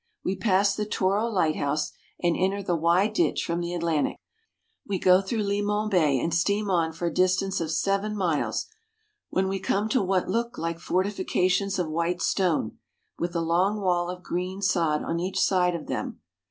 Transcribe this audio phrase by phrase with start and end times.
[0.25, 1.91] We pass the Tore Lighthouse
[2.23, 4.17] and enter the wide ditch from the Atlantic.
[4.83, 8.65] We go through Limon Bay and steam on for a distance of seven miles,
[9.29, 12.79] when we come to what look Hke fortifications of white stone,
[13.19, 16.19] with a long wall of green sod on each side of them.